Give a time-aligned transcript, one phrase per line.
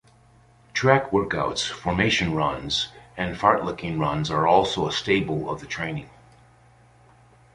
[0.73, 6.09] Track workouts, formation runs, and fartlek runs are also a staple of the training.